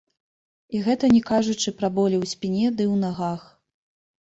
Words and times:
І 0.77 0.81
гэта 0.87 1.05
не 1.15 1.21
кажучы 1.31 1.75
пра 1.83 1.91
болі 1.99 2.15
ў 2.21 2.25
спіне 2.33 2.65
ды 2.77 2.83
ў 2.93 2.95
нагах. 3.05 3.41